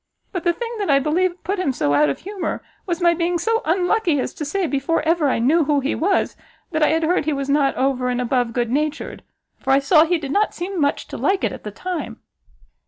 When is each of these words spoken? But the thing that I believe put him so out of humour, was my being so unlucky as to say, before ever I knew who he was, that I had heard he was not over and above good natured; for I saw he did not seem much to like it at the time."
But 0.31 0.43
the 0.45 0.51
thing 0.53 0.71
that 0.79 0.89
I 0.89 0.97
believe 0.97 1.43
put 1.43 1.59
him 1.59 1.71
so 1.71 1.93
out 1.93 2.09
of 2.09 2.17
humour, 2.21 2.63
was 2.87 3.01
my 3.01 3.13
being 3.13 3.37
so 3.37 3.61
unlucky 3.65 4.19
as 4.19 4.33
to 4.33 4.43
say, 4.43 4.65
before 4.65 5.03
ever 5.03 5.29
I 5.29 5.37
knew 5.37 5.65
who 5.65 5.79
he 5.79 5.93
was, 5.93 6.35
that 6.71 6.81
I 6.81 6.87
had 6.87 7.03
heard 7.03 7.25
he 7.25 7.33
was 7.33 7.49
not 7.51 7.75
over 7.75 8.09
and 8.09 8.19
above 8.19 8.51
good 8.51 8.71
natured; 8.71 9.21
for 9.59 9.69
I 9.69 9.77
saw 9.77 10.03
he 10.03 10.17
did 10.17 10.31
not 10.31 10.55
seem 10.55 10.81
much 10.81 11.07
to 11.09 11.17
like 11.17 11.43
it 11.43 11.51
at 11.51 11.63
the 11.63 11.69
time." 11.69 12.19